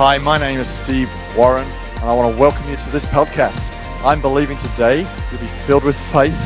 [0.00, 3.68] Hi, my name is Steve Warren, and I want to welcome you to this podcast.
[4.04, 6.38] I'm believing today you'll be filled with faith,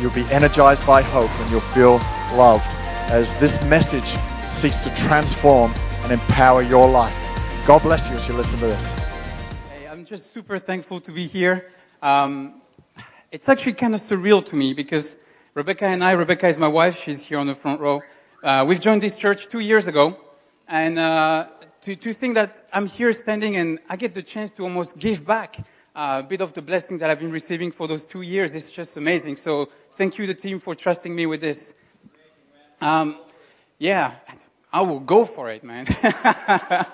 [0.00, 1.98] you'll be energized by hope, and you'll feel
[2.34, 2.66] loved
[3.08, 4.12] as this message
[4.48, 5.72] seeks to transform
[6.02, 7.14] and empower your life.
[7.64, 8.90] God bless you as you listen to this.
[9.70, 11.70] Hey, I'm just super thankful to be here.
[12.02, 12.60] Um,
[13.30, 15.16] it's actually kind of surreal to me because
[15.54, 18.02] Rebecca and I, Rebecca is my wife, she's here on the front row.
[18.42, 20.18] Uh, we've joined this church two years ago,
[20.66, 21.46] and uh,
[21.82, 25.26] to, to think that I'm here standing and I get the chance to almost give
[25.26, 25.58] back
[25.94, 28.70] uh, a bit of the blessing that I've been receiving for those two years is
[28.70, 29.36] just amazing.
[29.36, 31.74] So thank you, the team, for trusting me with this.
[32.80, 33.16] Um,
[33.78, 34.14] yeah,
[34.72, 35.86] I will go for it, man.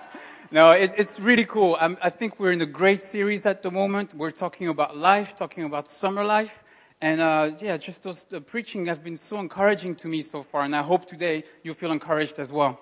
[0.52, 1.76] no, it, it's really cool.
[1.80, 4.14] I'm, i think we're in a great series at the moment.
[4.14, 6.62] We're talking about life, talking about summer life.
[7.00, 10.62] And uh, yeah, just those, the preaching has been so encouraging to me so far.
[10.62, 12.78] And I hope today you feel encouraged as well.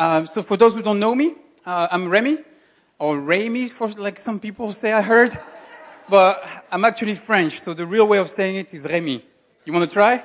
[0.00, 1.34] Um, so for those who don't know me,
[1.66, 2.38] uh, I'm Remy,
[2.98, 5.38] or Remy, for like some people say I heard.
[6.08, 9.22] But I'm actually French, so the real way of saying it is Remy.
[9.66, 10.24] You want to try?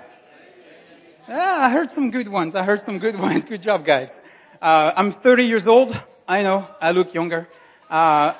[1.27, 2.55] Yeah, I heard some good ones.
[2.55, 3.43] I heard some good ones.
[3.43, 4.23] Good job, guys.
[4.61, 6.01] Uh, I'm 30 years old.
[6.25, 6.69] I know.
[6.79, 7.49] I look younger.
[7.89, 8.33] Uh,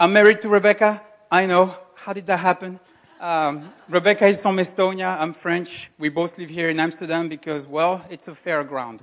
[0.00, 1.02] I'm married to Rebecca.
[1.30, 1.76] I know.
[1.94, 2.80] How did that happen?
[3.20, 5.20] Um, Rebecca is from Estonia.
[5.20, 5.90] I'm French.
[5.98, 9.02] We both live here in Amsterdam because, well, it's a fair ground.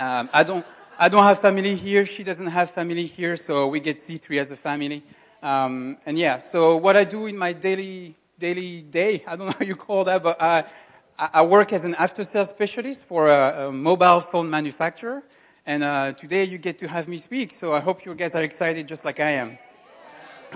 [0.00, 0.64] Um, I don't.
[0.98, 2.06] I don't have family here.
[2.06, 5.02] She doesn't have family here, so we get C3 as a family.
[5.42, 9.54] Um, and yeah, so what I do in my daily daily day, I don't know
[9.58, 10.64] how you call that, but I,
[11.18, 15.22] I work as an after sales specialist for a, a mobile phone manufacturer.
[15.66, 18.42] And uh, today you get to have me speak, so I hope you guys are
[18.42, 19.58] excited just like I am.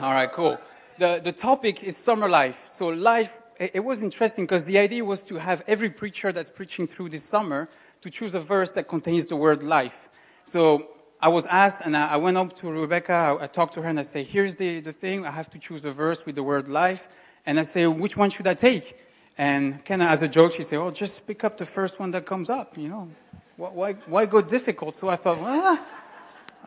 [0.01, 0.59] All right, cool.
[0.99, 2.69] The, the topic is summer life.
[2.71, 6.49] So life, it, it was interesting because the idea was to have every preacher that's
[6.49, 7.69] preaching through this summer
[8.05, 10.11] to choose a verse that contains the word life.
[10.45, 10.89] So
[11.23, 14.03] I was asked, and I, went up to Rebecca, I, talked to her, and I
[14.03, 17.09] said, here's the, the thing, I have to choose a verse with the word life.
[17.47, 18.95] And I say, which one should I take?
[19.39, 22.11] And kind of as a joke, she said, oh, just pick up the first one
[22.11, 23.09] that comes up, you know.
[23.57, 24.97] Why, why go difficult?
[24.97, 25.83] So I thought, well,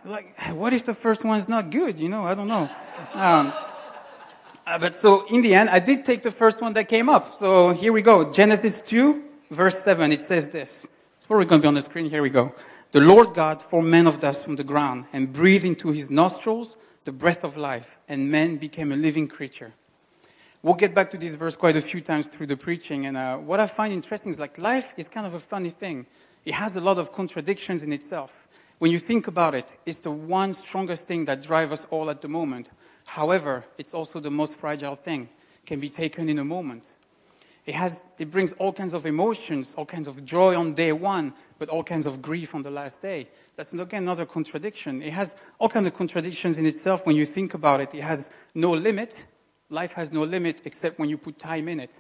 [0.06, 2.00] like, what if the first one's not good?
[2.00, 2.68] You know, I don't know.
[3.14, 3.54] Um,
[4.66, 7.36] uh, but so in the end, I did take the first one that came up.
[7.36, 8.34] So here we go.
[8.34, 10.12] Genesis 2, verse 7.
[10.12, 10.90] It says this.
[11.28, 12.10] Probably going to be on the screen.
[12.10, 12.56] Here we go.
[12.94, 16.78] The Lord God formed man of dust from the ground and breathed into his nostrils
[17.04, 19.74] the breath of life, and man became a living creature.
[20.64, 23.36] We'll get back to this verse quite a few times through the preaching, and uh,
[23.36, 26.06] what I find interesting is like life is kind of a funny thing.
[26.46, 28.48] It has a lot of contradictions in itself.
[28.80, 32.22] When you think about it, it's the one strongest thing that drives us all at
[32.22, 32.70] the moment.
[33.04, 35.28] However, it's also the most fragile thing,
[35.66, 36.94] can be taken in a moment.
[37.68, 41.34] It, has, it brings all kinds of emotions, all kinds of joy on day one,
[41.60, 43.28] but all kinds of grief on the last day.
[43.58, 45.02] That's again another contradiction.
[45.02, 47.94] It has all kinds of contradictions in itself when you think about it.
[47.94, 49.26] It has no limit.
[49.70, 52.00] Life has no limit except when you put time in it.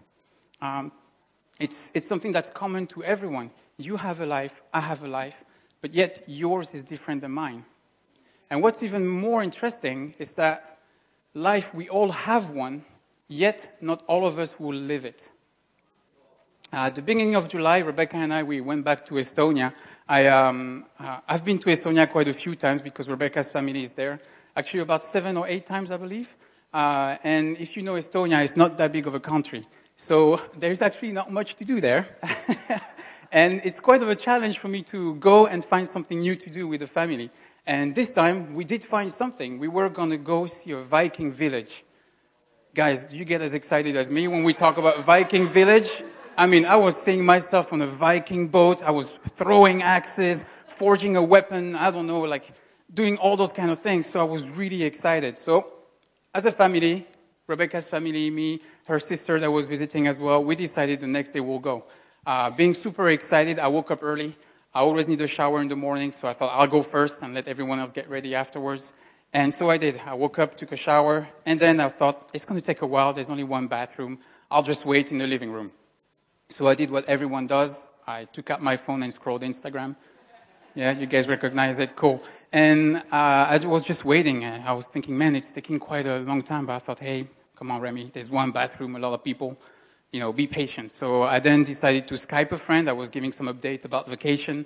[0.61, 0.93] Um,
[1.59, 3.51] it's, it's something that's common to everyone.
[3.77, 5.43] You have a life, I have a life,
[5.81, 7.65] but yet yours is different than mine.
[8.49, 10.79] And what's even more interesting is that
[11.33, 12.85] life, we all have one,
[13.27, 15.29] yet not all of us will live it.
[16.73, 19.73] Uh, at the beginning of July, Rebecca and I, we went back to Estonia.
[20.07, 23.93] I, um, uh, I've been to Estonia quite a few times because Rebecca's family is
[23.93, 24.19] there.
[24.53, 26.35] Actually, about seven or eight times, I believe.
[26.73, 29.63] Uh, and if you know Estonia, it's not that big of a country.
[29.95, 32.09] So there's actually not much to do there.
[33.31, 36.49] and it's quite of a challenge for me to go and find something new to
[36.49, 37.29] do with the family.
[37.65, 39.57] And this time, we did find something.
[39.57, 41.85] We were going to go see a Viking village.
[42.75, 46.03] Guys, do you get as excited as me when we talk about Viking village?
[46.39, 48.83] I mean, I was seeing myself on a Viking boat.
[48.83, 51.75] I was throwing axes, forging a weapon.
[51.75, 52.51] I don't know, like
[52.93, 54.07] doing all those kind of things.
[54.07, 55.39] So I was really excited.
[55.39, 55.67] So
[56.35, 57.07] as a family,
[57.47, 61.39] Rebecca's family, me, her sister that was visiting as well, we decided the next day
[61.39, 61.85] we'll go.
[62.23, 64.35] Uh, being super excited, I woke up early.
[64.75, 67.33] I always need a shower in the morning, so I thought I'll go first and
[67.33, 68.93] let everyone else get ready afterwards.
[69.33, 69.99] And so I did.
[70.05, 72.85] I woke up, took a shower, and then I thought it's going to take a
[72.85, 73.11] while.
[73.11, 74.19] There's only one bathroom.
[74.51, 75.71] I'll just wait in the living room.
[76.49, 77.89] So I did what everyone does.
[78.07, 79.97] I took out my phone and scrolled Instagram.
[80.75, 81.97] Yeah, you guys recognize it?
[81.97, 82.23] Cool.
[82.53, 84.45] And uh, I was just waiting.
[84.45, 86.65] I was thinking, man, it's taking quite a long time.
[86.65, 88.11] But I thought, hey, come on, Remy.
[88.13, 89.59] There's one bathroom, a lot of people.
[90.13, 90.93] You know, be patient.
[90.93, 92.87] So I then decided to Skype a friend.
[92.87, 94.65] I was giving some update about vacation.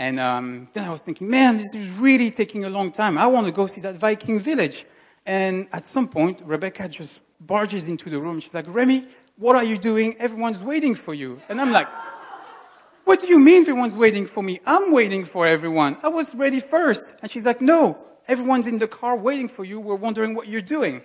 [0.00, 3.16] And um, then I was thinking, man, this is really taking a long time.
[3.16, 4.84] I want to go see that Viking village.
[5.24, 8.40] And at some point, Rebecca just barges into the room.
[8.40, 9.06] She's like, Remy,
[9.40, 10.14] what are you doing?
[10.20, 11.40] Everyone's waiting for you.
[11.48, 11.88] And I'm like,
[13.04, 14.60] What do you mean everyone's waiting for me?
[14.64, 15.96] I'm waiting for everyone.
[16.04, 17.14] I was ready first.
[17.20, 17.98] And she's like, No,
[18.30, 19.80] Everyone's in the car waiting for you.
[19.80, 21.02] We're wondering what you're doing.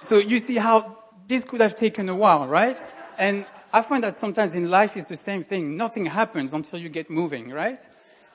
[0.00, 2.80] so you see how this could have taken a while, right?
[3.18, 5.76] And I find that sometimes in life is the same thing.
[5.76, 7.80] Nothing happens until you get moving, right?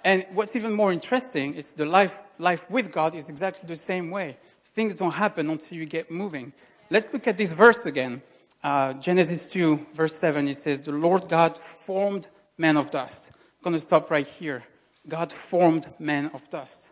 [0.03, 4.11] And what's even more interesting is the life, life with God is exactly the same
[4.11, 4.35] way.
[4.65, 6.51] Things don't happen until you get moving.
[6.89, 8.21] Let's look at this verse again.
[8.63, 12.27] Uh, Genesis 2, verse 7, it says, The Lord God formed
[12.57, 13.31] man of dust.
[13.33, 14.63] I'm going to stop right here.
[15.07, 16.89] God formed man of dust.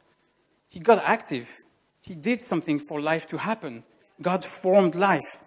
[0.67, 1.61] He got active.
[2.01, 3.83] He did something for life to happen.
[4.21, 5.43] God formed life.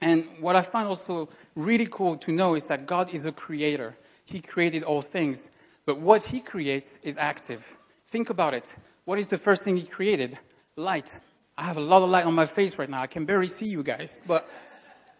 [0.00, 3.96] And what I find also really cool to know is that God is a creator.
[4.24, 5.50] He created all things.
[5.86, 7.76] But what he creates is active.
[8.06, 8.76] Think about it.
[9.04, 10.38] What is the first thing he created?
[10.76, 11.18] Light.
[11.58, 13.00] I have a lot of light on my face right now.
[13.00, 14.20] I can barely see you guys.
[14.26, 14.48] But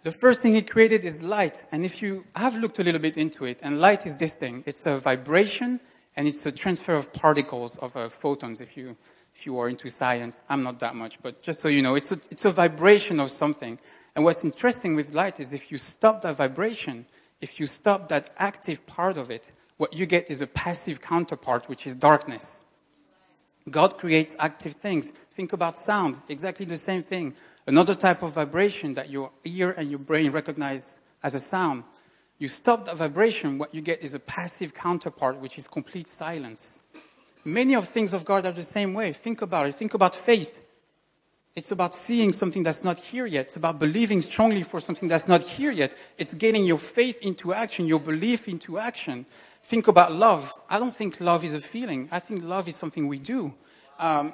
[0.02, 1.64] the first thing he created is light.
[1.72, 4.62] And if you have looked a little bit into it, and light is this thing
[4.66, 5.80] it's a vibration
[6.14, 8.96] and it's a transfer of particles, of uh, photons, if you,
[9.34, 10.42] if you are into science.
[10.48, 13.30] I'm not that much, but just so you know, it's a, it's a vibration of
[13.30, 13.78] something.
[14.14, 17.06] And what's interesting with light is if you stop that vibration,
[17.40, 21.68] if you stop that active part of it, what you get is a passive counterpart,
[21.68, 22.64] which is darkness.
[23.70, 25.12] God creates active things.
[25.32, 27.34] Think about sound, exactly the same thing.
[27.66, 31.82] Another type of vibration that your ear and your brain recognize as a sound.
[32.38, 36.80] You stop that vibration, what you get is a passive counterpart, which is complete silence.
[37.44, 39.12] Many of things of God are the same way.
[39.12, 39.74] Think about it.
[39.74, 40.62] Think about faith.
[41.56, 43.46] It's about seeing something that's not here yet.
[43.46, 45.96] It's about believing strongly for something that's not here yet.
[46.18, 49.24] It's getting your faith into action, your belief into action
[49.66, 52.08] think about love, I don't think love is a feeling.
[52.12, 53.52] I think love is something we do.
[53.98, 54.32] Um,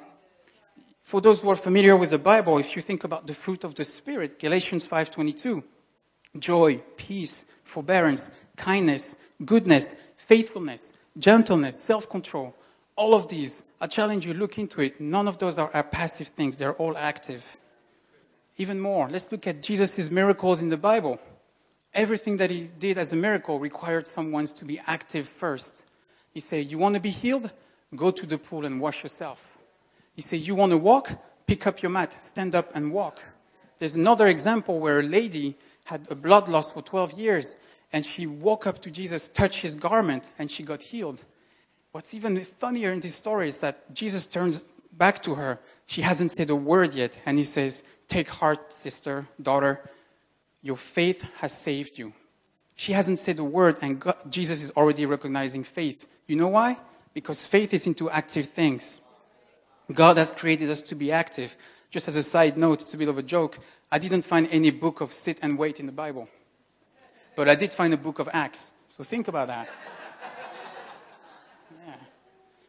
[1.01, 3.73] for those who are familiar with the Bible, if you think about the fruit of
[3.73, 5.63] the Spirit, Galatians 5:22,
[6.37, 12.55] joy, peace, forbearance, kindness, goodness, faithfulness, gentleness, self-control,
[12.95, 15.01] all of these, I challenge you, look into it.
[15.01, 17.57] None of those are, are passive things, they're all active.
[18.57, 21.19] Even more, let's look at Jesus' miracles in the Bible
[21.93, 25.85] everything that he did as a miracle required someone to be active first.
[26.31, 27.51] He said, You want to be healed?
[27.95, 29.57] Go to the pool and wash yourself.
[30.15, 31.11] He said, You want to walk?
[31.45, 33.21] Pick up your mat, stand up and walk.
[33.79, 35.55] There's another example where a lady
[35.85, 37.57] had a blood loss for 12 years
[37.93, 41.23] and she walked up to Jesus, touched his garment, and she got healed.
[41.91, 45.59] What's even funnier in this story is that Jesus turns back to her.
[45.85, 49.89] She hasn't said a word yet, and he says, Take heart, sister, daughter.
[50.63, 52.13] Your faith has saved you.
[52.75, 56.07] She hasn't said a word, and God, Jesus is already recognizing faith.
[56.25, 56.79] You know why?
[57.13, 59.01] Because faith is into active things.
[59.91, 61.55] God has created us to be active.
[61.91, 63.59] Just as a side note, it's a bit of a joke.
[63.91, 66.29] I didn't find any book of sit and wait in the Bible.
[67.35, 68.71] But I did find a book of Acts.
[68.87, 69.69] So think about that.
[71.85, 71.95] Yeah.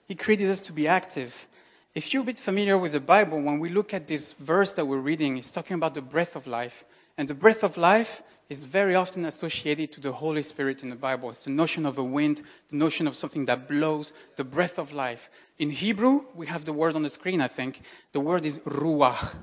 [0.08, 1.46] He created us to be active.
[1.94, 4.86] If you're a bit familiar with the Bible, when we look at this verse that
[4.86, 6.84] we're reading, it's talking about the breath of life.
[7.16, 10.96] And the breath of life is very often associated to the Holy Spirit in the
[10.96, 11.30] Bible.
[11.30, 14.92] It's the notion of a wind, the notion of something that blows, the breath of
[14.92, 15.30] life.
[15.58, 17.80] In Hebrew, we have the word on the screen, I think.
[18.12, 19.34] The word is ruach.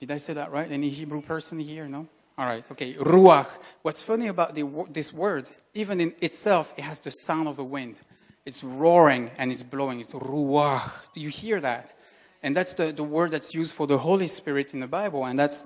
[0.00, 0.70] Did I say that right?
[0.70, 1.86] Any Hebrew person here?
[1.86, 2.08] No?
[2.36, 2.94] All right, okay.
[2.94, 3.48] Ruach.
[3.82, 7.64] What's funny about the, this word, even in itself, it has the sound of a
[7.64, 8.00] wind.
[8.44, 10.00] It's roaring and it's blowing.
[10.00, 10.90] It's ruach.
[11.14, 11.94] Do you hear that?
[12.42, 15.24] And that's the, the word that's used for the Holy Spirit in the Bible.
[15.24, 15.64] And that's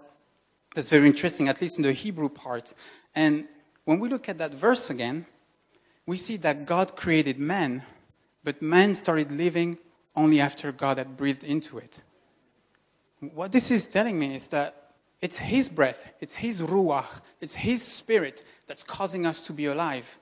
[0.75, 2.73] that's very interesting, at least in the Hebrew part.
[3.15, 3.49] And
[3.85, 5.27] when we look at that verse again,
[6.07, 7.83] we see that God created man,
[8.45, 9.79] but man started living
[10.15, 12.03] only after God had breathed into it.
[13.21, 17.83] What this is telling me is that it's His breath, it's His ruach, it's His
[17.83, 20.19] spirit that's causing us to be alive.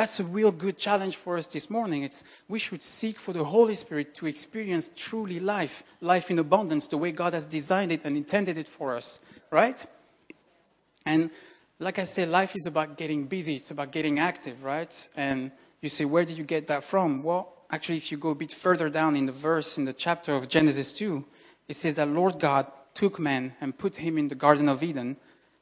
[0.00, 2.04] That's a real good challenge for us this morning.
[2.04, 6.86] It's we should seek for the Holy Spirit to experience truly life, life in abundance,
[6.86, 9.18] the way God has designed it and intended it for us
[9.50, 9.84] right?
[11.04, 11.30] And
[11.78, 15.08] like I said, life is about getting busy, it's about getting active, right?
[15.16, 17.22] And you say, where did you get that from?
[17.22, 20.34] Well, actually, if you go a bit further down in the verse, in the chapter
[20.34, 21.24] of Genesis 2,
[21.68, 25.16] it says that Lord God took man and put him in the Garden of Eden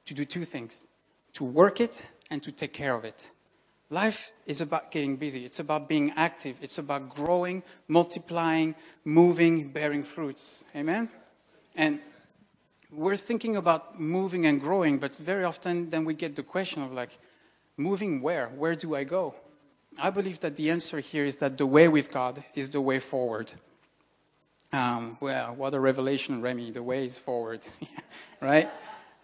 [0.04, 0.86] to do two things
[1.34, 3.30] to work it and to take care of it.
[3.90, 5.46] Life is about getting busy.
[5.46, 6.58] It's about being active.
[6.60, 10.62] It's about growing, multiplying, moving, bearing fruits.
[10.76, 11.08] Amen?
[11.74, 12.00] And
[12.90, 16.92] we're thinking about moving and growing, but very often then we get the question of
[16.92, 17.18] like,
[17.78, 18.48] moving where?
[18.48, 19.34] Where do I go?
[19.98, 22.98] I believe that the answer here is that the way with God is the way
[22.98, 23.52] forward.
[24.72, 26.72] Um, well, what a revelation, Remy.
[26.72, 27.66] The way is forward,
[28.40, 28.68] right?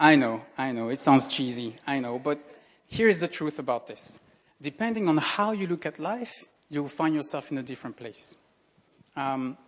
[0.00, 0.88] I know, I know.
[0.88, 2.18] It sounds cheesy, I know.
[2.18, 2.38] But
[2.87, 4.18] here's the truth about this.
[4.64, 8.35] Depending on how you look at life, you'll find yourself in a different place.
[9.14, 9.59] Um,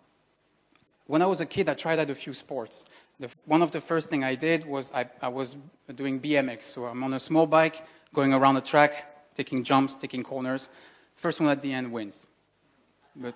[1.07, 2.83] when I was a kid, I tried out a few sports.
[3.21, 5.55] The, one of the first thing I did was I, I was
[5.95, 6.63] doing BMX.
[6.63, 10.71] So I'm on a small bike, going around a track, taking jumps, taking corners.
[11.15, 12.27] First one at the end wins.
[13.15, 13.35] But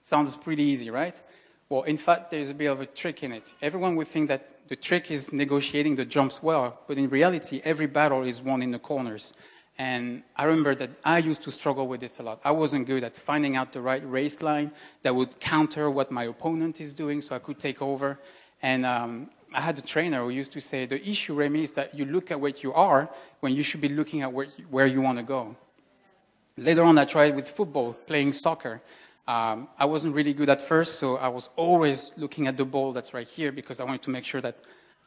[0.00, 1.20] sounds pretty easy, right?
[1.68, 3.52] Well, in fact, there's a bit of a trick in it.
[3.60, 7.88] Everyone would think that the trick is negotiating the jumps well, but in reality, every
[7.88, 9.32] battle is won in the corners.
[9.80, 12.38] And I remember that I used to struggle with this a lot.
[12.44, 14.72] I wasn't good at finding out the right race line
[15.02, 18.18] that would counter what my opponent is doing so I could take over.
[18.60, 21.94] And um, I had a trainer who used to say, the issue, Remy, is that
[21.94, 23.08] you look at what you are
[23.40, 25.56] when you should be looking at where you, where you want to go.
[26.58, 28.82] Later on, I tried with football, playing soccer.
[29.26, 32.92] Um, I wasn't really good at first, so I was always looking at the ball
[32.92, 34.56] that's right here because I wanted to make sure that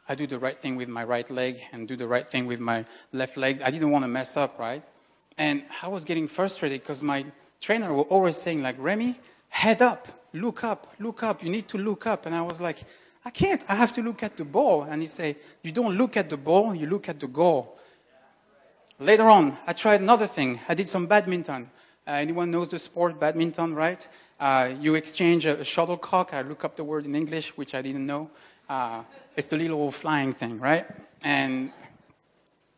[0.08, 2.60] I do the right thing with my right leg and do the right thing with
[2.60, 3.62] my left leg.
[3.62, 4.84] I didn't want to mess up, right?
[5.38, 7.26] And I was getting frustrated because my
[7.62, 9.20] trainer was always saying, like, Remy,
[9.50, 11.44] head up, look up, look up.
[11.44, 12.26] You need to look up.
[12.26, 12.84] And I was like,
[13.26, 13.64] I can't.
[13.70, 14.84] I have to look at the ball.
[14.84, 17.80] And he said, You don't look at the ball, you look at the goal.
[19.00, 20.60] Later on, I tried another thing.
[20.70, 21.70] I did some badminton.
[22.06, 24.08] Uh, anyone knows the sport, badminton, right?
[24.40, 26.34] Uh, you exchange a, a, shuttlecock.
[26.34, 28.30] I look up the word in English, which I didn't know.
[28.68, 29.04] Uh,
[29.36, 30.86] it's the little flying thing, right?
[31.24, 31.72] And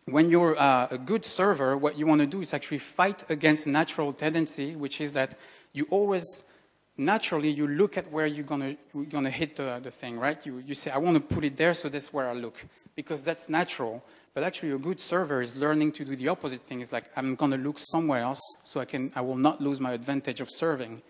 [0.06, 3.66] when you're uh, a good server, what you want to do is actually fight against
[3.66, 5.38] natural tendency, which is that
[5.74, 6.44] you always
[6.98, 10.46] naturally you look at where you're gonna you're gonna hit the, the thing, right?
[10.46, 13.24] You you say, I want to put it there, so that's where I look because
[13.24, 14.04] that's natural.
[14.36, 16.82] But actually, a good server is learning to do the opposite thing.
[16.82, 19.94] It's like, I'm to look somewhere else so I, can, I will not lose my
[19.94, 21.02] advantage of serving.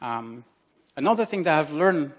[0.00, 0.42] Um,
[0.96, 2.12] another thing that I've learned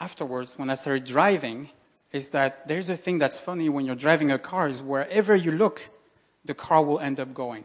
[0.00, 1.68] afterwards when I started driving
[2.12, 5.50] is that there's a thing that's funny when you're driving a car is wherever you
[5.50, 5.88] look,
[6.44, 7.64] the car will end up going.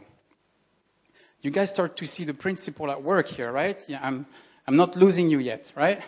[1.41, 3.83] You guys start to see the principle at work here, right?
[3.87, 4.25] Yeah, I'm,
[4.65, 6.01] I'm not losing you yet, right?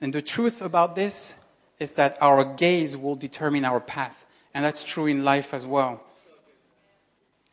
[0.00, 1.34] And the truth about this
[1.78, 4.26] is that our gaze will determine our path.
[4.52, 6.02] And that's true in life as well.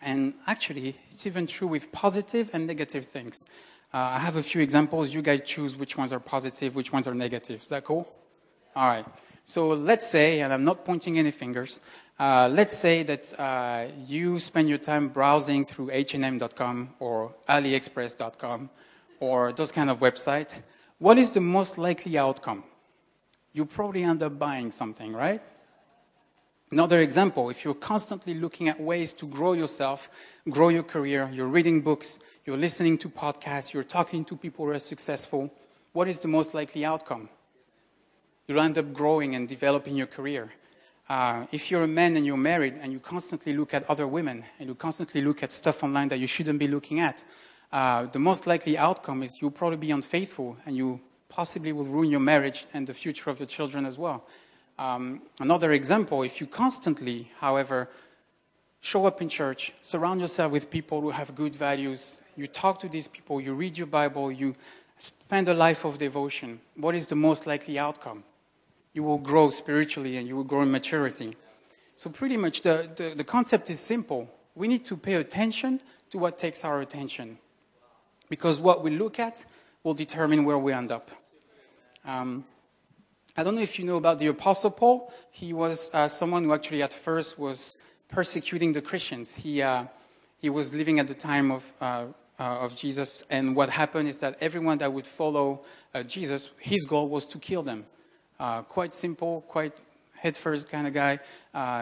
[0.02, 3.46] And actually, it's even true with positive and negative things.
[3.94, 5.14] Uh, I have a few examples.
[5.14, 7.62] You guys choose which ones are positive, which ones are negative.
[7.62, 8.08] Is that cool?
[8.76, 9.06] All right.
[9.50, 11.80] So let's say, and I'm not pointing any fingers,
[12.20, 18.70] uh, let's say that uh, you spend your time browsing through H&M.com or AliExpress.com
[19.22, 20.54] or those kind of websites.
[20.98, 22.66] What is the most likely outcome?
[23.54, 25.42] You probably end up buying something, right?
[26.70, 30.10] Another example, if you're constantly looking at ways to grow yourself,
[30.50, 34.72] grow your career, you're reading books, you're listening to podcasts, you're talking to people who
[34.72, 35.54] are successful,
[35.94, 37.30] what is the most likely outcome?
[38.48, 40.52] You'll end up growing and developing your career.
[41.10, 44.46] Uh, if you're a man and you're married and you constantly look at other women
[44.60, 47.24] and you constantly look at stuff online that you shouldn't be looking at,
[47.72, 51.00] uh, the most likely outcome is you'll probably be unfaithful and you
[51.30, 54.26] possibly will ruin your marriage and the future of your children as well.
[54.80, 57.90] Um, another example, if you constantly, however,
[58.80, 62.88] show up in church, surround yourself with people who have good values, you talk to
[62.88, 64.56] these people, you read your Bible, you
[64.98, 68.24] spend a life of devotion, what is the most likely outcome?
[68.98, 71.38] You will grow spiritually and you will grow in maturity.
[71.96, 74.28] So, pretty much the, the, the concept is simple.
[74.56, 77.38] We need to pay attention to what takes our attention.
[78.28, 79.46] Because what we look at
[79.84, 81.12] will determine where we end up.
[82.06, 82.44] Um,
[83.38, 85.14] I don't know if you know about the Apostle Paul.
[85.30, 87.78] He was uh, someone who actually at first was
[88.10, 89.36] persecuting the Christians.
[89.36, 89.84] He, uh,
[90.40, 92.06] he was living at the time of, uh,
[92.40, 95.62] uh of Jesus, and what happened is that everyone that would follow
[95.94, 97.86] uh, Jesus, his goal was to kill them.
[98.40, 99.74] Uh, quite simple, quite
[100.16, 101.20] head first kind of guy.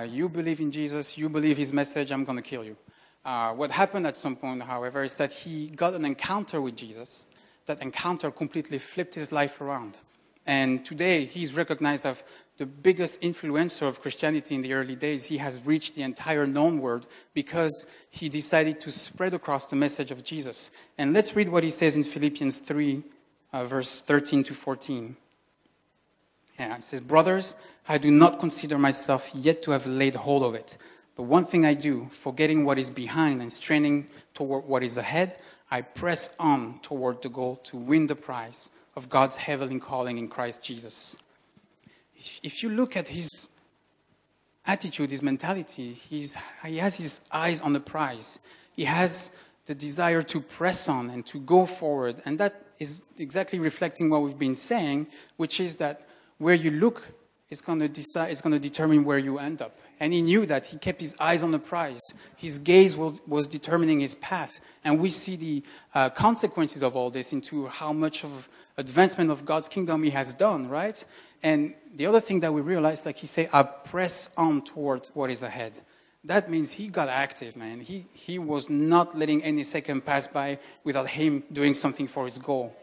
[0.05, 2.77] you believe in Jesus, you believe his message, I'm going to kill you.
[3.23, 7.27] what happened at some point, however, is that he got an encounter with Jesus.
[7.65, 9.97] That encounter completely flipped his life around.
[10.45, 12.23] And today, he's recognized as
[12.57, 15.25] the biggest influencer of Christianity in the early days.
[15.25, 20.11] He has reached the entire known world because he decided to spread across the message
[20.11, 20.69] of Jesus.
[20.97, 23.03] And let's read what he says in Philippians 3,
[23.53, 25.17] uh, verse 13 to 14.
[26.59, 27.55] Yeah, it says, Brothers,
[27.87, 30.77] I do not consider myself yet to have laid hold of it.
[31.15, 35.37] But one thing I do, forgetting what is behind and straining toward what is ahead,
[35.71, 40.27] I press on toward the goal to win the prize of God's heavenly calling in
[40.27, 41.17] Christ Jesus.
[42.43, 43.47] If you look at his
[44.65, 48.39] attitude, his mentality, he's, he has his eyes on the prize.
[48.73, 49.31] He has
[49.65, 52.21] the desire to press on and to go forward.
[52.25, 55.07] And that is exactly reflecting what we've been saying,
[55.37, 56.07] which is that
[56.37, 57.07] where you look
[57.49, 59.77] is going to decide, it's going to determine where you end up.
[59.99, 62.01] And he knew that he kept his eyes on the prize.
[62.35, 64.59] His gaze was, was determining his path.
[64.83, 65.63] And we see the
[65.93, 70.33] uh, consequences of all this into how much of advancement of God's kingdom he has
[70.33, 71.03] done, right?
[71.43, 75.29] And the other thing that we realized, like he said, I press on towards what
[75.29, 75.79] is ahead.
[76.23, 77.81] That means he got active, man.
[77.81, 82.39] He, he was not letting any second pass by without him doing something for his
[82.39, 82.75] goal.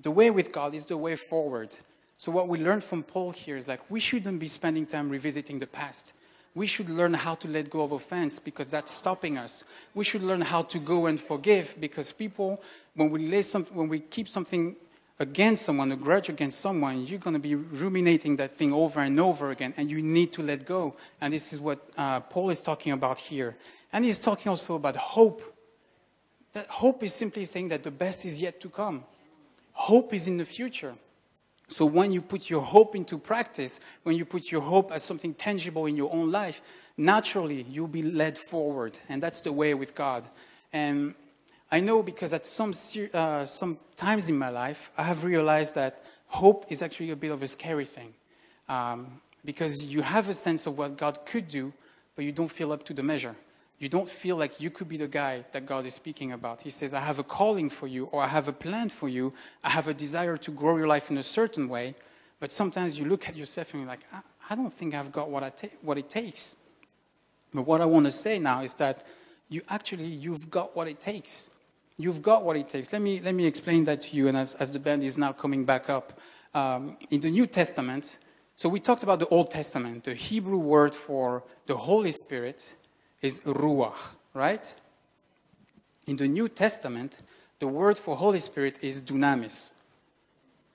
[0.00, 1.76] The way with God is the way forward.
[2.20, 5.58] So what we learned from Paul here is like we shouldn't be spending time revisiting
[5.58, 6.12] the past.
[6.54, 9.64] We should learn how to let go of offense because that's stopping us.
[9.94, 12.62] We should learn how to go and forgive because people,
[12.94, 14.76] when we, lay some, when we keep something
[15.18, 19.18] against someone, a grudge against someone, you're going to be ruminating that thing over and
[19.18, 20.96] over again, and you need to let go.
[21.22, 23.56] And this is what uh, Paul is talking about here.
[23.94, 25.40] And he's talking also about hope.
[26.52, 29.04] That hope is simply saying that the best is yet to come.
[29.72, 30.96] Hope is in the future.
[31.70, 35.34] So when you put your hope into practice, when you put your hope as something
[35.34, 36.60] tangible in your own life,
[36.96, 38.98] naturally you'll be led forward.
[39.08, 40.26] And that's the way with God.
[40.72, 41.14] And
[41.70, 42.74] I know because at some,
[43.14, 47.30] uh, some times in my life, I have realized that hope is actually a bit
[47.30, 48.14] of a scary thing.
[48.68, 51.72] Um, because you have a sense of what God could do,
[52.16, 53.36] but you don't feel up to the measure.
[53.80, 56.60] You don't feel like you could be the guy that God is speaking about.
[56.60, 59.32] He says, I have a calling for you, or I have a plan for you.
[59.64, 61.94] I have a desire to grow your life in a certain way.
[62.40, 64.20] But sometimes you look at yourself and you're like, I,
[64.50, 66.56] I don't think I've got what, ta- what it takes.
[67.54, 69.02] But what I want to say now is that
[69.48, 71.48] you actually, you've got what it takes.
[71.96, 72.92] You've got what it takes.
[72.92, 75.32] Let me, let me explain that to you, and as, as the band is now
[75.32, 76.20] coming back up.
[76.52, 78.18] Um, in the New Testament,
[78.56, 80.04] so we talked about the Old Testament.
[80.04, 82.70] The Hebrew word for the Holy Spirit
[83.20, 84.72] is ruach, right?
[86.06, 87.18] In the New Testament,
[87.58, 89.70] the word for Holy Spirit is dunamis.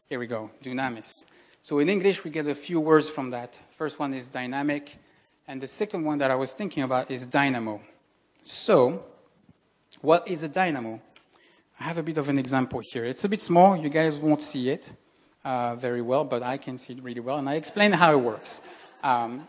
[0.07, 1.25] Here we go, dunamis.
[1.61, 3.59] So in English, we get a few words from that.
[3.71, 4.97] First one is dynamic,
[5.47, 7.81] and the second one that I was thinking about is dynamo.
[8.43, 9.03] So,
[10.01, 11.01] what is a dynamo?
[11.79, 13.03] I have a bit of an example here.
[13.03, 14.89] It's a bit small, you guys won't see it
[15.43, 18.21] uh, very well, but I can see it really well, and I explain how it
[18.21, 18.61] works.
[19.03, 19.47] Um,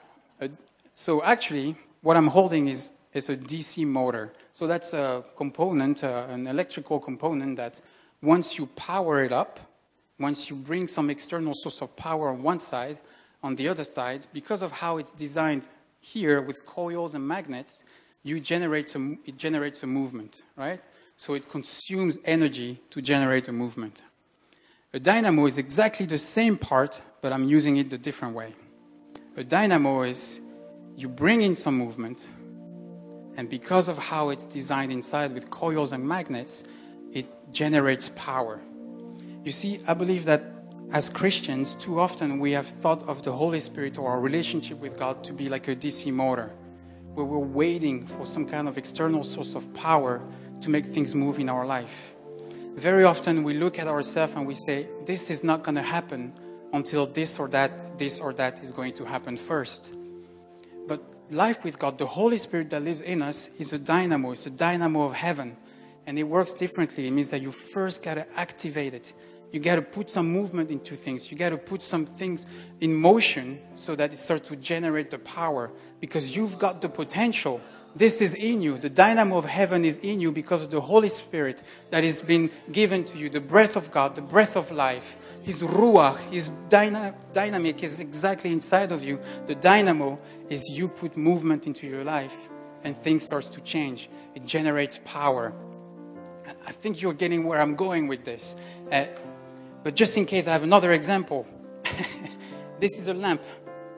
[0.94, 4.32] so actually, what I'm holding is, is a DC motor.
[4.52, 7.80] So that's a component, uh, an electrical component that
[8.22, 9.58] once you power it up,
[10.16, 13.00] once you bring some external source of power on one side,
[13.42, 15.66] on the other side, because of how it's designed
[15.98, 17.82] here with coils and magnets,
[18.22, 20.80] you generate some, it generates a movement, right?
[21.16, 24.02] So it consumes energy to generate a movement.
[24.94, 28.54] A dynamo is exactly the same part, but I'm using it the different way.
[29.36, 30.40] A dynamo is
[30.96, 32.26] you bring in some movement,
[33.36, 36.64] and because of how it's designed inside with coils and magnets,
[37.12, 38.60] it generates power.
[39.44, 40.42] You see, I believe that
[40.92, 44.96] as Christians, too often we have thought of the Holy Spirit or our relationship with
[44.96, 46.50] God to be like a DC motor,
[47.12, 50.22] where we're waiting for some kind of external source of power
[50.62, 52.14] to make things move in our life.
[52.74, 56.32] Very often we look at ourselves and we say, This is not going to happen
[56.72, 59.94] until this or that, this or that is going to happen first
[61.30, 64.32] life with God, the Holy Spirit that lives in us, is a dynamo.
[64.32, 65.56] It's a dynamo of heaven.
[66.06, 67.06] And it works differently.
[67.06, 69.12] It means that you first got to activate it.
[69.52, 71.30] You got to put some movement into things.
[71.30, 72.46] You got to put some things
[72.80, 77.60] in motion so that it starts to generate the power because you've got the potential
[77.96, 78.76] this is in you.
[78.76, 82.50] The dynamo of heaven is in you because of the Holy Spirit that has been
[82.70, 85.16] given to you, the breath of God, the breath of life.
[85.42, 89.18] His ruach, his dyna- dynamic is exactly inside of you.
[89.46, 90.18] The dynamo
[90.50, 92.50] is you put movement into your life
[92.84, 94.10] and things starts to change.
[94.34, 95.54] It generates power.
[96.66, 98.56] I think you're getting where I'm going with this.
[98.92, 99.06] Uh,
[99.82, 101.46] but just in case, I have another example.
[102.78, 103.42] this is a lamp,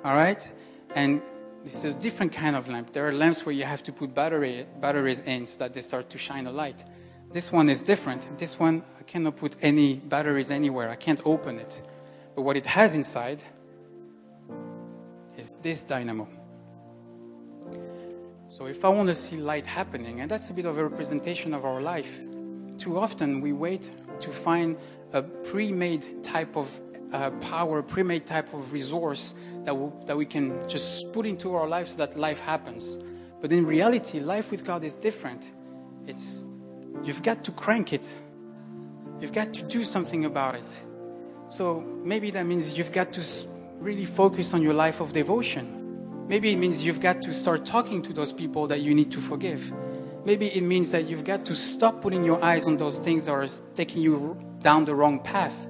[0.05, 0.51] all right?
[0.95, 1.21] And
[1.65, 2.93] this is a different kind of lamp.
[2.93, 6.09] There are lamps where you have to put battery, batteries in so that they start
[6.11, 6.85] to shine a light.
[7.31, 8.39] This one is different.
[8.39, 10.89] This one, I cannot put any batteries anywhere.
[10.89, 11.83] I can't open it.
[12.35, 13.43] But what it has inside
[15.37, 16.27] is this dynamo.
[18.49, 21.53] So if I want to see light happening, and that's a bit of a representation
[21.53, 22.19] of our life,
[22.79, 23.91] too often we wait
[24.21, 24.77] to find
[25.13, 26.81] a pre-made type of
[27.13, 29.75] uh, power, pre-made type of resource that,
[30.07, 32.99] that we can just put into our life so that life happens.
[33.41, 35.53] But in reality, life with God is different.
[36.07, 36.45] It's
[37.03, 38.09] you've got to crank it.
[39.21, 40.77] You've got to do something about it.
[41.49, 43.23] So maybe that means you've got to
[43.79, 46.27] really focus on your life of devotion.
[46.29, 49.21] Maybe it means you've got to start talking to those people that you need to
[49.21, 49.73] forgive.
[50.25, 53.33] Maybe it means that you've got to stop putting your eyes on those things that
[53.33, 55.69] are taking you down the wrong path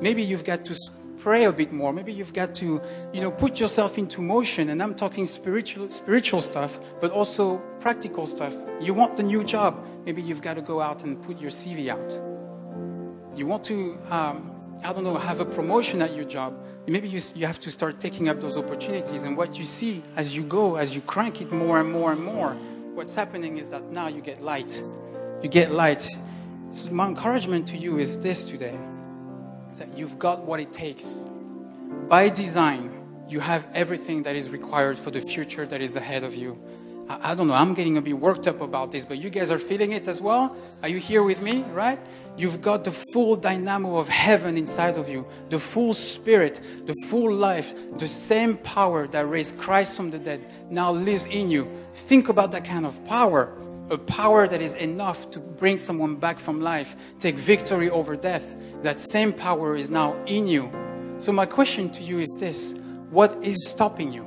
[0.00, 0.76] Maybe you've got to
[1.20, 1.92] pray a bit more.
[1.92, 2.80] Maybe you've got to,
[3.12, 4.70] you know, put yourself into motion.
[4.70, 8.54] And I'm talking spiritual, spiritual stuff, but also practical stuff.
[8.80, 9.86] You want the new job.
[10.06, 12.18] Maybe you've got to go out and put your CV out.
[13.36, 14.50] You want to, um,
[14.82, 16.58] I don't know, have a promotion at your job.
[16.86, 19.22] Maybe you, you have to start taking up those opportunities.
[19.22, 22.24] And what you see as you go, as you crank it more and more and
[22.24, 22.56] more,
[22.94, 24.82] what's happening is that now you get light.
[25.42, 26.08] You get light.
[26.70, 28.78] So my encouragement to you is this today
[29.80, 31.24] that you've got what it takes.
[32.08, 36.34] By design, you have everything that is required for the future that is ahead of
[36.34, 36.60] you.
[37.08, 39.50] I, I don't know, I'm getting a bit worked up about this, but you guys
[39.50, 40.54] are feeling it as well?
[40.82, 41.98] Are you here with me, right?
[42.36, 47.32] You've got the full dynamo of heaven inside of you, the full spirit, the full
[47.32, 51.70] life, the same power that raised Christ from the dead now lives in you.
[51.94, 53.50] Think about that kind of power
[53.90, 58.54] a power that is enough to bring someone back from life, take victory over death.
[58.82, 60.70] That same power is now in you.
[61.18, 62.74] So, my question to you is this
[63.10, 64.22] What is stopping you?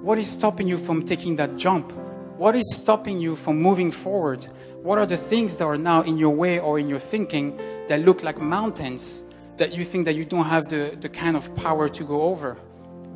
[0.00, 1.92] What is stopping you from taking that jump?
[2.38, 4.46] What is stopping you from moving forward?
[4.82, 8.02] What are the things that are now in your way or in your thinking that
[8.02, 9.24] look like mountains
[9.56, 12.56] that you think that you don't have the, the kind of power to go over?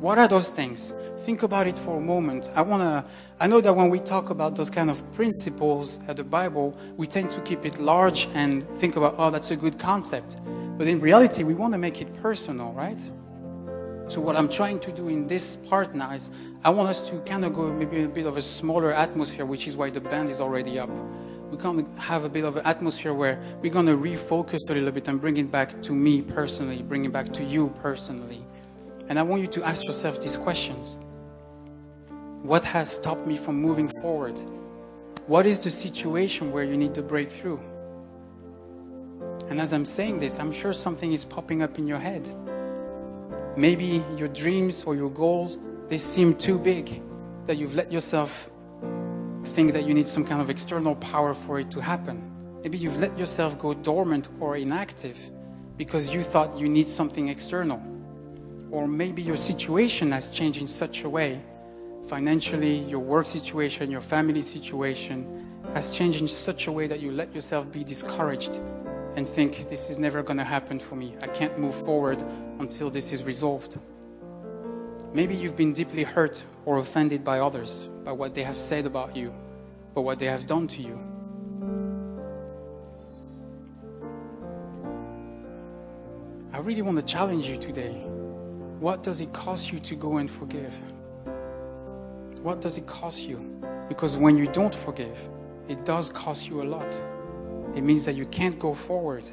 [0.03, 0.93] What are those things?
[1.19, 2.49] Think about it for a moment.
[2.55, 6.17] I want to I know that when we talk about those kind of principles at
[6.17, 9.79] the Bible, we tend to keep it large and think about oh that's a good
[9.79, 10.35] concept.
[10.77, 13.01] But in reality, we want to make it personal, right?
[14.09, 16.29] So what I'm trying to do in this part now is
[16.65, 19.67] I want us to kind of go maybe a bit of a smaller atmosphere, which
[19.67, 20.89] is why the band is already up.
[21.57, 24.91] Going to have a bit of an atmosphere where we're going to refocus a little
[24.91, 28.43] bit and bring it back to me personally, bring it back to you personally.
[29.09, 30.95] And I want you to ask yourself these questions
[32.41, 34.41] What has stopped me from moving forward?
[35.27, 37.59] What is the situation where you need to break through?
[39.49, 42.29] And as I'm saying this, I'm sure something is popping up in your head.
[43.55, 47.01] Maybe your dreams or your goals, they seem too big
[47.45, 48.49] that you've let yourself
[49.43, 52.31] think that you need some kind of external power for it to happen.
[52.63, 55.19] Maybe you've let yourself go dormant or inactive
[55.77, 57.81] because you thought you need something external
[58.73, 61.39] or maybe your situation has changed in such a way
[62.07, 67.11] financially, your work situation, your family situation has changed in such a way that you
[67.11, 68.59] let yourself be discouraged
[69.15, 71.15] and think, this is never going to happen for me.
[71.21, 72.23] I can't move forward
[72.57, 73.77] until this is resolved.
[75.13, 79.15] Maybe you've been deeply hurt or offended by others, by what they have said about
[79.15, 79.31] you,
[79.93, 80.99] by what they have done to you.
[86.51, 88.03] I really want to challenge you today
[88.83, 90.75] what does it cost you to go and forgive?
[92.41, 93.37] What does it cost you?
[93.87, 95.29] Because when you don't forgive,
[95.69, 97.01] it does cost you a lot.
[97.77, 99.23] It means that you can't go forward.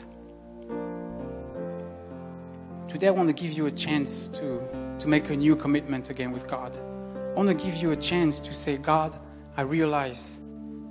[2.86, 6.30] Today, I want to give you a chance to, to make a new commitment again
[6.30, 6.78] with God.
[7.16, 9.18] I want to give you a chance to say, God,
[9.56, 10.40] I realize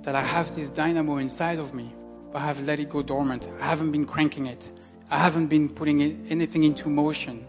[0.02, 1.94] that I have this dynamo inside of me,
[2.30, 3.48] but I have let it go dormant.
[3.58, 4.70] I haven't been cranking it.
[5.10, 7.46] I haven't been putting anything into motion.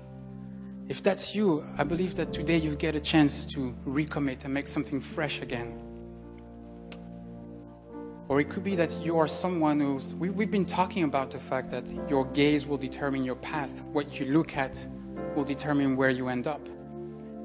[0.91, 4.67] If that's you, I believe that today you get a chance to recommit and make
[4.67, 5.81] something fresh again.
[8.27, 10.13] Or it could be that you are someone who's.
[10.13, 13.81] We, we've been talking about the fact that your gaze will determine your path.
[13.93, 14.85] What you look at
[15.33, 16.67] will determine where you end up.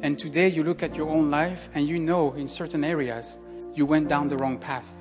[0.02, 3.38] And today you look at your own life and you know in certain areas
[3.74, 4.92] you went down the wrong path.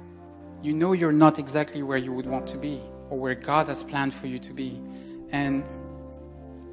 [0.61, 2.79] You know you're not exactly where you would want to be
[3.09, 4.79] or where God has planned for you to be.
[5.31, 5.67] And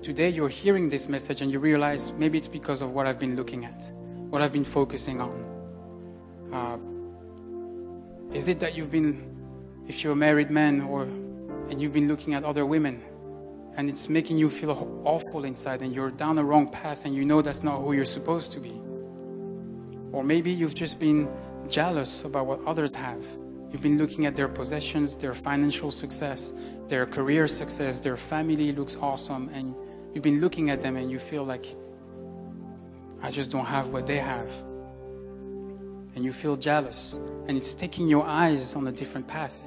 [0.02, 3.36] today you're hearing this message and you realize maybe it's because of what I've been
[3.36, 3.92] looking at,
[4.30, 5.44] what I've been focusing on.
[6.52, 6.76] Uh,
[8.34, 9.22] is it that you've been,
[9.86, 11.04] if you're a married man or
[11.70, 13.00] and you've been looking at other women
[13.76, 17.24] and it's making you feel awful inside and you're down the wrong path and you
[17.24, 18.72] know that's not who you're supposed to be?
[20.10, 21.32] Or maybe you've just been
[21.68, 23.24] jealous about what others have.
[23.70, 26.52] You've been looking at their possessions, their financial success,
[26.88, 29.74] their career success, their family looks awesome, and
[30.14, 31.66] You've been looking at them and you feel like,
[33.22, 34.50] I just don't have what they have.
[36.14, 37.18] And you feel jealous.
[37.48, 39.58] And it's taking your eyes on a different path.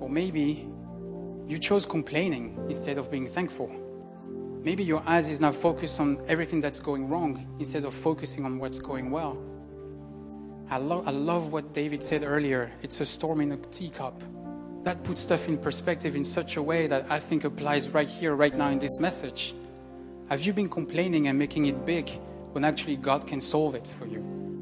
[0.00, 0.68] Or maybe
[1.46, 3.70] you chose complaining instead of being thankful.
[4.62, 8.58] Maybe your eyes is now focused on everything that's going wrong instead of focusing on
[8.58, 9.38] what's going well.
[10.68, 12.72] I, lo- I love what David said earlier.
[12.82, 14.20] It's a storm in a teacup
[14.86, 18.36] that puts stuff in perspective in such a way that I think applies right here,
[18.36, 19.52] right now in this message.
[20.28, 22.08] Have you been complaining and making it big
[22.52, 24.20] when actually God can solve it for you?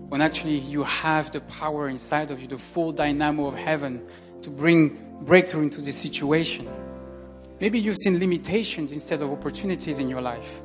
[0.08, 4.02] When actually you have the power inside of you, the full dynamo of heaven
[4.40, 6.70] to bring breakthrough into this situation?
[7.60, 10.62] Maybe you've seen limitations instead of opportunities in your life.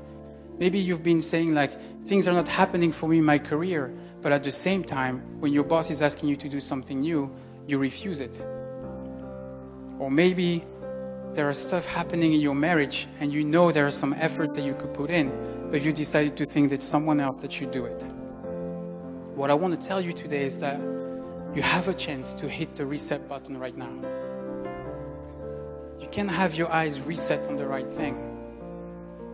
[0.58, 1.74] Maybe you've been saying, like,
[2.06, 5.52] things are not happening for me in my career, but at the same time, when
[5.52, 7.30] your boss is asking you to do something new,
[7.68, 8.42] you refuse it.
[10.00, 10.64] Or maybe
[11.34, 14.64] there are stuff happening in your marriage and you know there are some efforts that
[14.64, 15.32] you could put in,
[15.70, 18.02] but you decided to think that someone else that should do it.
[19.36, 20.80] What I want to tell you today is that
[21.54, 23.92] you have a chance to hit the reset button right now.
[26.00, 28.16] You can have your eyes reset on the right thing.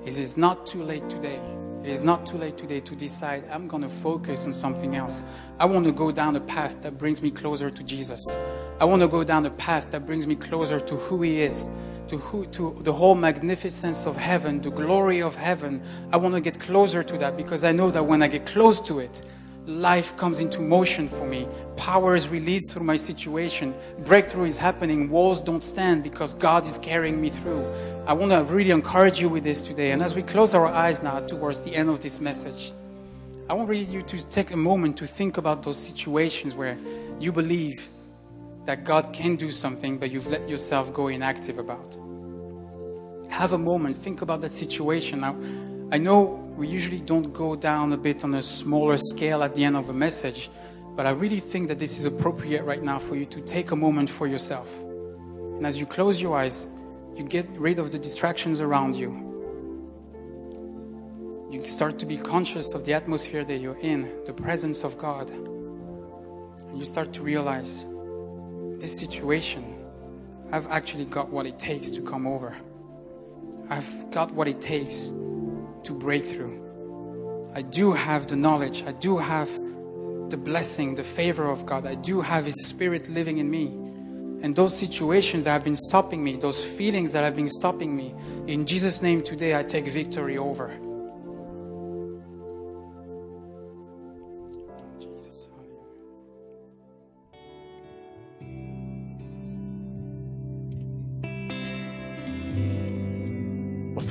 [0.05, 1.39] It is not too late today.
[1.85, 5.23] It is not too late today to decide I'm going to focus on something else.
[5.59, 8.27] I want to go down a path that brings me closer to Jesus.
[8.79, 11.69] I want to go down a path that brings me closer to who He is,
[12.07, 15.83] to, who, to the whole magnificence of heaven, the glory of heaven.
[16.11, 18.79] I want to get closer to that because I know that when I get close
[18.79, 19.21] to it,
[19.65, 21.47] life comes into motion for me.
[21.75, 23.73] Power is released through my situation.
[23.99, 25.09] Breakthrough is happening.
[25.09, 27.65] Walls don't stand because God is carrying me through.
[28.05, 29.91] I want to really encourage you with this today.
[29.91, 32.71] And as we close our eyes now towards the end of this message,
[33.49, 36.77] I want really you to take a moment to think about those situations where
[37.19, 37.89] you believe
[38.65, 41.97] that God can do something, but you've let yourself go inactive about.
[43.29, 45.19] Have a moment, think about that situation.
[45.19, 45.35] Now,
[45.91, 49.63] I know we usually don't go down a bit on a smaller scale at the
[49.63, 50.49] end of a message,
[50.95, 53.75] but I really think that this is appropriate right now for you to take a
[53.75, 54.79] moment for yourself.
[54.79, 56.69] And as you close your eyes,
[57.15, 59.21] you get rid of the distractions around you.
[61.51, 65.31] You start to be conscious of the atmosphere that you're in, the presence of God.
[65.31, 67.85] And you start to realize
[68.79, 69.75] this situation,
[70.51, 72.55] I've actually got what it takes to come over.
[73.69, 75.11] I've got what it takes
[75.85, 77.51] to break through.
[77.55, 79.49] I do have the knowledge, I do have
[80.29, 83.67] the blessing, the favor of God, I do have His Spirit living in me.
[84.43, 88.13] And those situations that have been stopping me, those feelings that have been stopping me,
[88.47, 90.77] in Jesus' name today I take victory over.